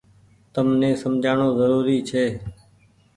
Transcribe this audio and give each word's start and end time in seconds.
تم 0.53 0.67
ني 0.79 0.89
سمجهآڻو 1.01 1.47
ۮورو 1.57 1.79
ڇي۔ 2.07 2.25